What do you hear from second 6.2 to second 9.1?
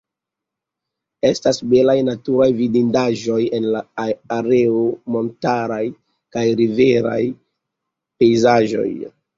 kaj riveraj pejzaĝoj.